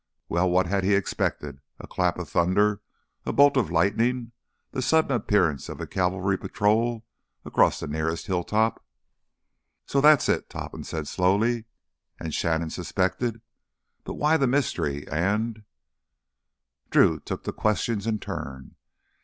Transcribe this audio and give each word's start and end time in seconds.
Well, 0.29 0.49
what 0.49 0.65
had 0.65 0.83
he 0.83 0.95
expected—a 0.95 1.85
clap 1.87 2.17
of 2.17 2.27
thunder, 2.27 2.81
a 3.23 3.31
bolt 3.31 3.55
of 3.55 3.69
lightning, 3.69 4.31
the 4.71 4.81
sudden 4.81 5.11
appearance 5.11 5.69
of 5.69 5.79
a 5.79 5.85
cavalry 5.85 6.39
patrol 6.39 7.05
across 7.45 7.79
the 7.79 7.85
nearest 7.87 8.25
hilltop? 8.25 8.83
"So 9.85 10.01
that's 10.01 10.27
it!" 10.27 10.49
Topham 10.49 10.83
said 10.83 11.07
slowly. 11.07 11.65
"And 12.19 12.33
Shannon 12.33 12.71
suspected? 12.71 13.43
But 14.03 14.15
why 14.15 14.37
the 14.37 14.47
mystery? 14.47 15.07
And——" 15.07 15.65
Drew 16.89 17.19
took 17.19 17.43
the 17.43 17.53
questions 17.53 18.07
in 18.07 18.17
turn. 18.17 18.77